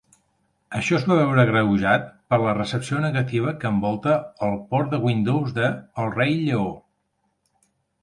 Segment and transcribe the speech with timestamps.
[0.77, 4.19] Això es va veure agreujat per la recepció negativa que envolta
[4.51, 6.69] el port de Windows de "El Rei Lleó".